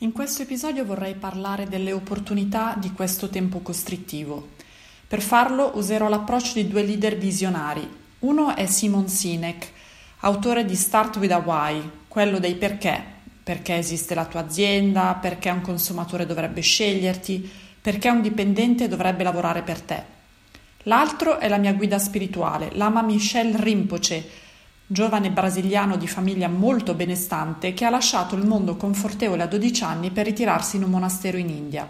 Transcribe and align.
In 0.00 0.12
questo 0.12 0.42
episodio 0.42 0.84
vorrei 0.84 1.16
parlare 1.16 1.66
delle 1.66 1.90
opportunità 1.90 2.76
di 2.78 2.92
questo 2.92 3.28
tempo 3.30 3.58
costrittivo. 3.58 4.50
Per 5.08 5.20
farlo 5.20 5.72
userò 5.74 6.08
l'approccio 6.08 6.52
di 6.54 6.68
due 6.68 6.84
leader 6.84 7.18
visionari. 7.18 7.96
Uno 8.20 8.54
è 8.54 8.66
Simon 8.66 9.08
Sinek, 9.08 9.72
autore 10.20 10.64
di 10.64 10.76
Start 10.76 11.16
with 11.16 11.32
a 11.32 11.38
Why, 11.38 11.82
quello 12.06 12.38
dei 12.38 12.54
perché. 12.54 13.02
Perché 13.42 13.74
esiste 13.74 14.14
la 14.14 14.26
tua 14.26 14.44
azienda, 14.44 15.18
perché 15.20 15.50
un 15.50 15.62
consumatore 15.62 16.26
dovrebbe 16.26 16.60
sceglierti, 16.60 17.50
perché 17.82 18.08
un 18.08 18.22
dipendente 18.22 18.86
dovrebbe 18.86 19.24
lavorare 19.24 19.62
per 19.62 19.80
te. 19.80 20.02
L'altro 20.84 21.40
è 21.40 21.48
la 21.48 21.58
mia 21.58 21.72
guida 21.72 21.98
spirituale, 21.98 22.70
l'ama 22.74 23.02
Michelle 23.02 23.60
Rinpoche, 23.60 24.46
giovane 24.90 25.30
brasiliano 25.30 25.98
di 25.98 26.08
famiglia 26.08 26.48
molto 26.48 26.94
benestante 26.94 27.74
che 27.74 27.84
ha 27.84 27.90
lasciato 27.90 28.34
il 28.36 28.46
mondo 28.46 28.76
confortevole 28.76 29.42
a 29.42 29.46
12 29.46 29.84
anni 29.84 30.10
per 30.10 30.24
ritirarsi 30.24 30.76
in 30.76 30.84
un 30.84 30.90
monastero 30.90 31.36
in 31.36 31.50
India. 31.50 31.86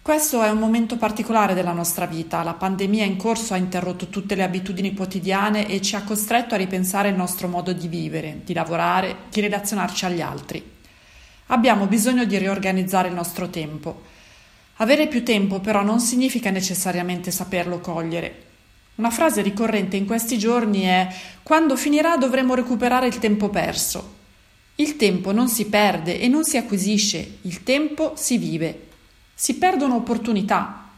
Questo 0.00 0.42
è 0.42 0.48
un 0.48 0.58
momento 0.58 0.96
particolare 0.96 1.52
della 1.52 1.74
nostra 1.74 2.06
vita. 2.06 2.42
La 2.42 2.54
pandemia 2.54 3.04
in 3.04 3.18
corso 3.18 3.52
ha 3.52 3.58
interrotto 3.58 4.08
tutte 4.08 4.34
le 4.34 4.42
abitudini 4.42 4.94
quotidiane 4.94 5.68
e 5.68 5.82
ci 5.82 5.96
ha 5.96 6.02
costretto 6.02 6.54
a 6.54 6.56
ripensare 6.56 7.10
il 7.10 7.16
nostro 7.16 7.46
modo 7.46 7.74
di 7.74 7.88
vivere, 7.88 8.40
di 8.42 8.54
lavorare, 8.54 9.16
di 9.30 9.42
relazionarci 9.42 10.06
agli 10.06 10.22
altri. 10.22 10.64
Abbiamo 11.48 11.84
bisogno 11.84 12.24
di 12.24 12.38
riorganizzare 12.38 13.08
il 13.08 13.14
nostro 13.14 13.50
tempo. 13.50 14.04
Avere 14.76 15.08
più 15.08 15.22
tempo 15.22 15.60
però 15.60 15.82
non 15.82 16.00
significa 16.00 16.48
necessariamente 16.48 17.30
saperlo 17.30 17.80
cogliere. 17.80 18.49
Una 19.00 19.08
frase 19.08 19.40
ricorrente 19.40 19.96
in 19.96 20.04
questi 20.04 20.36
giorni 20.36 20.82
è 20.82 21.08
quando 21.42 21.74
finirà 21.74 22.18
dovremo 22.18 22.54
recuperare 22.54 23.06
il 23.06 23.18
tempo 23.18 23.48
perso. 23.48 24.16
Il 24.74 24.96
tempo 24.96 25.32
non 25.32 25.48
si 25.48 25.68
perde 25.68 26.20
e 26.20 26.28
non 26.28 26.44
si 26.44 26.58
acquisisce, 26.58 27.38
il 27.40 27.62
tempo 27.62 28.12
si 28.16 28.36
vive. 28.36 28.88
Si 29.34 29.54
perdono 29.54 29.94
opportunità. 29.94 30.90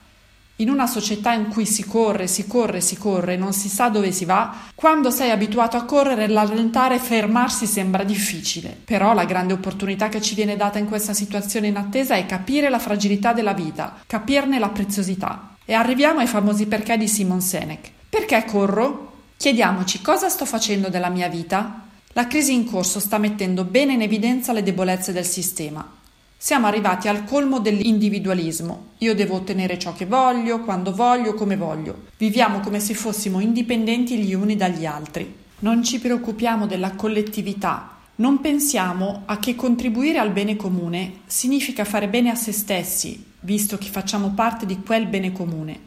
In 0.57 0.69
una 0.69 0.89
società 0.89 1.33
in 1.33 1.47
cui 1.47 1.65
si 1.65 1.85
corre, 1.85 2.27
si 2.27 2.49
corre, 2.49 2.81
si 2.81 2.97
corre, 2.97 3.37
non 3.37 3.53
si 3.53 3.69
sa 3.69 3.89
dove 3.89 4.11
si 4.11 4.25
va, 4.25 4.53
quando 4.75 5.13
sei 5.13 5.31
abituato 5.31 5.77
a 5.77 5.85
correre, 5.85 6.27
rallentare 6.27 6.97
e 6.97 6.99
fermarsi 6.99 7.67
sembra 7.67 8.03
difficile. 8.03 8.77
Però 8.85 9.15
la 9.15 9.27
grande 9.27 9.53
opportunità 9.53 10.09
che 10.09 10.21
ci 10.21 10.35
viene 10.35 10.57
data 10.57 10.81
in 10.81 10.87
questa 10.87 11.15
situazione 11.15 11.69
in 11.69 11.77
attesa 11.77 12.17
è 12.17 12.27
capire 12.27 12.69
la 12.69 12.81
fragilità 12.81 13.33
della 13.33 13.55
vita, 13.55 13.99
capirne 14.09 14.59
la 14.59 14.71
preziosità. 14.71 15.52
E 15.65 15.75
arriviamo 15.75 16.21
ai 16.21 16.27
famosi 16.27 16.67
perché 16.67 16.97
di 16.97 17.07
Simon 17.09 17.41
Sinek. 17.41 17.91
Perché 18.09 18.45
corro? 18.45 19.13
Chiediamoci 19.37 20.03
cosa 20.03 20.29
sto 20.29 20.45
facendo 20.45 20.89
della 20.89 21.09
mia 21.09 21.29
vita? 21.29 21.87
La 22.15 22.27
crisi 22.27 22.53
in 22.53 22.65
corso 22.65 23.01
sta 23.01 23.19
mettendo 23.19 23.65
bene 23.65 23.95
in 23.95 24.03
evidenza 24.03 24.53
le 24.53 24.63
debolezze 24.63 25.13
del 25.13 25.25
sistema. 25.25 26.01
Siamo 26.37 26.67
arrivati 26.67 27.07
al 27.07 27.25
colmo 27.25 27.61
dell'individualismo. 27.61 28.89
Io 28.99 29.15
devo 29.15 29.37
ottenere 29.37 29.79
ciò 29.79 29.95
che 29.95 30.07
voglio, 30.07 30.61
quando 30.61 30.93
voglio, 30.93 31.35
come 31.35 31.57
voglio. 31.57 32.07
Viviamo 32.19 32.61
come 32.61 32.81
se 32.81 32.95
fossimo 32.95 33.39
indipendenti 33.39 34.19
gli 34.19 34.35
uni 34.35 34.57
dagli 34.57 34.85
altri. 34.85 35.33
Non 35.61 35.85
ci 35.85 36.01
preoccupiamo 36.01 36.67
della 36.67 36.93
collettività. 36.97 37.92
Non 38.15 38.43
pensiamo 38.43 39.23
a 39.25 39.39
che 39.39 39.55
contribuire 39.55 40.19
al 40.19 40.33
bene 40.33 40.55
comune 40.55 41.21
significa 41.25 41.87
fare 41.87 42.09
bene 42.09 42.29
a 42.29 42.35
se 42.35 42.53
stessi, 42.53 43.25
visto 43.41 43.79
che 43.79 43.89
facciamo 43.89 44.33
parte 44.33 44.67
di 44.67 44.83
quel 44.83 45.07
bene 45.07 45.33
comune. 45.33 45.81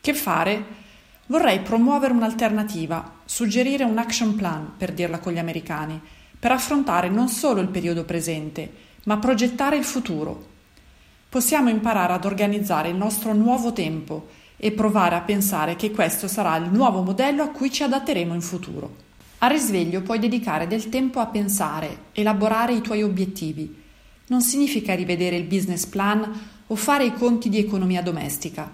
Che 0.00 0.14
fare? 0.14 0.64
Vorrei 1.26 1.60
promuovere 1.60 2.14
un'alternativa, 2.14 3.16
suggerire 3.26 3.84
un 3.84 3.98
action 3.98 4.34
plan, 4.34 4.72
per 4.78 4.94
dirla 4.94 5.18
con 5.18 5.34
gli 5.34 5.38
americani, 5.38 6.00
per 6.38 6.52
affrontare 6.52 7.10
non 7.10 7.28
solo 7.28 7.60
il 7.60 7.68
periodo 7.68 8.04
presente, 8.04 8.72
ma 9.04 9.18
progettare 9.18 9.76
il 9.76 9.84
futuro. 9.84 10.46
Possiamo 11.28 11.68
imparare 11.68 12.14
ad 12.14 12.24
organizzare 12.24 12.88
il 12.88 12.96
nostro 12.96 13.34
nuovo 13.34 13.74
tempo 13.74 14.28
e 14.56 14.72
provare 14.72 15.16
a 15.16 15.20
pensare 15.20 15.76
che 15.76 15.90
questo 15.90 16.28
sarà 16.28 16.56
il 16.56 16.70
nuovo 16.70 17.02
modello 17.02 17.42
a 17.42 17.48
cui 17.48 17.70
ci 17.70 17.82
adatteremo 17.82 18.32
in 18.32 18.40
futuro. 18.40 19.06
A 19.40 19.46
risveglio 19.46 20.02
puoi 20.02 20.18
dedicare 20.18 20.66
del 20.66 20.88
tempo 20.88 21.20
a 21.20 21.26
pensare, 21.26 22.06
elaborare 22.12 22.74
i 22.74 22.80
tuoi 22.80 23.04
obiettivi. 23.04 23.82
Non 24.26 24.42
significa 24.42 24.96
rivedere 24.96 25.36
il 25.36 25.44
business 25.44 25.86
plan 25.86 26.40
o 26.66 26.74
fare 26.74 27.04
i 27.04 27.14
conti 27.14 27.48
di 27.48 27.58
economia 27.58 28.02
domestica. 28.02 28.68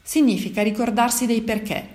Significa 0.00 0.62
ricordarsi 0.62 1.26
dei 1.26 1.42
perché. 1.42 1.88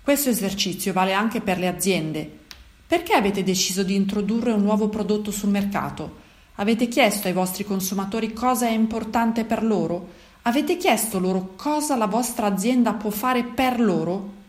Questo 0.00 0.30
esercizio 0.30 0.92
vale 0.92 1.12
anche 1.12 1.40
per 1.40 1.58
le 1.58 1.66
aziende. 1.66 2.38
Perché 2.86 3.14
avete 3.14 3.42
deciso 3.42 3.82
di 3.82 3.96
introdurre 3.96 4.52
un 4.52 4.62
nuovo 4.62 4.88
prodotto 4.88 5.32
sul 5.32 5.50
mercato? 5.50 6.22
Avete 6.56 6.86
chiesto 6.86 7.26
ai 7.26 7.34
vostri 7.34 7.64
consumatori 7.64 8.32
cosa 8.32 8.68
è 8.68 8.72
importante 8.72 9.44
per 9.44 9.64
loro? 9.64 10.08
Avete 10.42 10.76
chiesto 10.76 11.18
loro 11.18 11.54
cosa 11.56 11.96
la 11.96 12.06
vostra 12.06 12.46
azienda 12.46 12.92
può 12.92 13.10
fare 13.10 13.42
per 13.42 13.80
loro? 13.80 14.42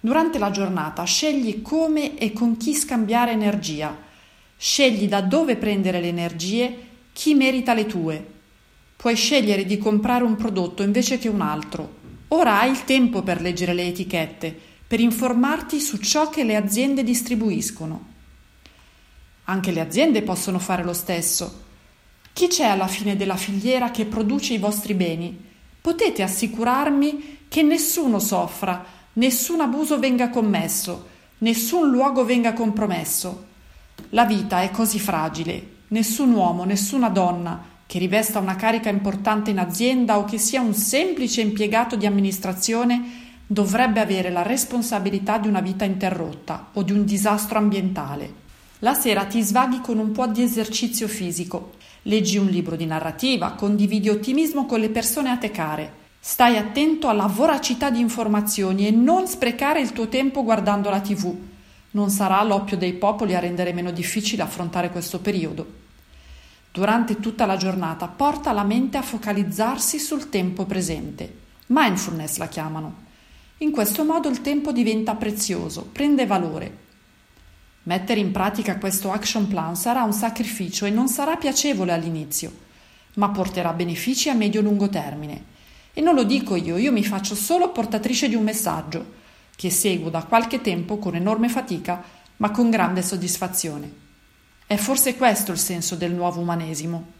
Durante 0.00 0.38
la 0.38 0.50
giornata 0.50 1.02
scegli 1.04 1.62
come 1.62 2.16
e 2.18 2.32
con 2.32 2.56
chi 2.56 2.74
scambiare 2.74 3.32
energia. 3.32 3.96
Scegli 4.56 5.08
da 5.08 5.20
dove 5.20 5.56
prendere 5.56 6.00
le 6.00 6.08
energie, 6.08 6.76
chi 7.12 7.34
merita 7.34 7.74
le 7.74 7.86
tue. 7.86 8.26
Puoi 8.96 9.16
scegliere 9.16 9.64
di 9.64 9.78
comprare 9.78 10.24
un 10.24 10.36
prodotto 10.36 10.82
invece 10.82 11.18
che 11.18 11.28
un 11.28 11.40
altro. 11.40 11.94
Ora 12.28 12.60
hai 12.60 12.70
il 12.70 12.84
tempo 12.84 13.22
per 13.22 13.40
leggere 13.40 13.72
le 13.72 13.86
etichette, 13.86 14.58
per 14.86 15.00
informarti 15.00 15.80
su 15.80 15.96
ciò 15.98 16.28
che 16.28 16.44
le 16.44 16.56
aziende 16.56 17.02
distribuiscono. 17.02 18.14
Anche 19.44 19.70
le 19.70 19.80
aziende 19.80 20.22
possono 20.22 20.58
fare 20.58 20.82
lo 20.82 20.92
stesso. 20.92 21.64
Chi 22.32 22.48
c'è 22.48 22.64
alla 22.64 22.88
fine 22.88 23.16
della 23.16 23.36
filiera 23.36 23.90
che 23.90 24.04
produce 24.04 24.54
i 24.54 24.58
vostri 24.58 24.94
beni? 24.94 25.44
Potete 25.80 26.22
assicurarmi 26.22 27.38
che 27.48 27.62
nessuno 27.62 28.18
soffra, 28.18 28.84
nessun 29.16 29.60
abuso 29.60 29.98
venga 29.98 30.28
commesso, 30.28 31.08
nessun 31.38 31.90
luogo 31.90 32.24
venga 32.24 32.52
compromesso. 32.52 33.44
La 34.10 34.24
vita 34.24 34.62
è 34.62 34.70
così 34.70 34.98
fragile, 34.98 35.68
nessun 35.88 36.32
uomo, 36.32 36.64
nessuna 36.64 37.08
donna, 37.08 37.74
che 37.86 37.98
rivesta 37.98 38.40
una 38.40 38.56
carica 38.56 38.88
importante 38.88 39.50
in 39.50 39.58
azienda 39.58 40.18
o 40.18 40.24
che 40.24 40.38
sia 40.38 40.60
un 40.60 40.74
semplice 40.74 41.40
impiegato 41.40 41.96
di 41.96 42.04
amministrazione 42.04 43.24
dovrebbe 43.46 44.00
avere 44.00 44.30
la 44.30 44.42
responsabilità 44.42 45.38
di 45.38 45.48
una 45.48 45.60
vita 45.60 45.84
interrotta 45.84 46.70
o 46.72 46.82
di 46.82 46.92
un 46.92 47.04
disastro 47.04 47.58
ambientale. 47.58 48.44
La 48.80 48.92
sera 48.92 49.24
ti 49.24 49.40
svaghi 49.40 49.80
con 49.80 49.98
un 49.98 50.12
po' 50.12 50.26
di 50.26 50.42
esercizio 50.42 51.08
fisico, 51.08 51.72
leggi 52.02 52.36
un 52.36 52.48
libro 52.48 52.76
di 52.76 52.84
narrativa, 52.84 53.52
condividi 53.52 54.10
ottimismo 54.10 54.66
con 54.66 54.80
le 54.80 54.90
persone 54.90 55.30
a 55.30 55.36
te 55.36 55.50
care. 55.50 56.04
Stai 56.28 56.56
attento 56.56 57.06
alla 57.06 57.26
voracità 57.26 57.88
di 57.88 58.00
informazioni 58.00 58.88
e 58.88 58.90
non 58.90 59.28
sprecare 59.28 59.80
il 59.80 59.92
tuo 59.92 60.08
tempo 60.08 60.42
guardando 60.42 60.90
la 60.90 61.00
TV. 61.00 61.32
Non 61.92 62.10
sarà 62.10 62.42
l'oppio 62.42 62.76
dei 62.76 62.94
popoli 62.94 63.36
a 63.36 63.38
rendere 63.38 63.72
meno 63.72 63.92
difficile 63.92 64.42
affrontare 64.42 64.90
questo 64.90 65.20
periodo 65.20 65.84
durante 66.72 67.20
tutta 67.20 67.46
la 67.46 67.56
giornata 67.56 68.08
porta 68.08 68.50
la 68.50 68.64
mente 68.64 68.98
a 68.98 69.02
focalizzarsi 69.02 70.00
sul 70.00 70.28
tempo 70.28 70.64
presente. 70.64 71.32
Mindfulness 71.68 72.38
la 72.38 72.48
chiamano. 72.48 72.94
In 73.58 73.70
questo 73.70 74.04
modo 74.04 74.28
il 74.28 74.40
tempo 74.40 74.72
diventa 74.72 75.14
prezioso, 75.14 75.88
prende 75.90 76.26
valore. 76.26 76.76
Mettere 77.84 78.18
in 78.18 78.32
pratica 78.32 78.78
questo 78.78 79.12
action 79.12 79.46
plan 79.46 79.76
sarà 79.76 80.02
un 80.02 80.12
sacrificio 80.12 80.86
e 80.86 80.90
non 80.90 81.06
sarà 81.06 81.36
piacevole 81.36 81.92
all'inizio, 81.92 82.52
ma 83.14 83.30
porterà 83.30 83.72
benefici 83.72 84.28
a 84.28 84.34
medio-lungo 84.34 84.88
termine. 84.88 85.54
E 85.98 86.02
non 86.02 86.14
lo 86.14 86.24
dico 86.24 86.56
io, 86.56 86.76
io 86.76 86.92
mi 86.92 87.02
faccio 87.02 87.34
solo 87.34 87.72
portatrice 87.72 88.28
di 88.28 88.34
un 88.34 88.42
messaggio, 88.42 89.14
che 89.56 89.70
seguo 89.70 90.10
da 90.10 90.24
qualche 90.24 90.60
tempo 90.60 90.98
con 90.98 91.14
enorme 91.14 91.48
fatica, 91.48 92.04
ma 92.36 92.50
con 92.50 92.68
grande 92.68 93.00
soddisfazione. 93.00 93.90
È 94.66 94.76
forse 94.76 95.16
questo 95.16 95.52
il 95.52 95.58
senso 95.58 95.94
del 95.94 96.12
nuovo 96.12 96.40
umanesimo. 96.40 97.15